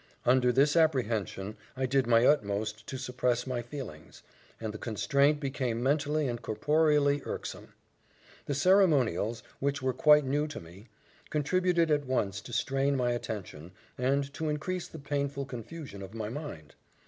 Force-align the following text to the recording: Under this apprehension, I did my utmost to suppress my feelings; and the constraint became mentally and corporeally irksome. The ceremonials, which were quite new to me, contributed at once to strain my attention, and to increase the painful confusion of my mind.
Under 0.25 0.51
this 0.51 0.75
apprehension, 0.75 1.55
I 1.77 1.85
did 1.85 2.07
my 2.07 2.25
utmost 2.25 2.87
to 2.87 2.97
suppress 2.97 3.45
my 3.45 3.61
feelings; 3.61 4.23
and 4.59 4.73
the 4.73 4.79
constraint 4.79 5.39
became 5.39 5.83
mentally 5.83 6.27
and 6.27 6.41
corporeally 6.41 7.21
irksome. 7.23 7.75
The 8.47 8.55
ceremonials, 8.55 9.43
which 9.59 9.83
were 9.83 9.93
quite 9.93 10.25
new 10.25 10.47
to 10.47 10.59
me, 10.59 10.87
contributed 11.29 11.91
at 11.91 12.07
once 12.07 12.41
to 12.41 12.51
strain 12.51 12.95
my 12.95 13.11
attention, 13.11 13.73
and 13.95 14.33
to 14.33 14.49
increase 14.49 14.87
the 14.87 14.97
painful 14.97 15.45
confusion 15.45 16.01
of 16.01 16.15
my 16.15 16.29
mind. 16.29 16.73